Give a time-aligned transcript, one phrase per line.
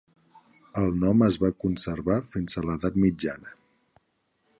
[0.83, 3.55] El nom es va conservar fins a l'edat mitjana.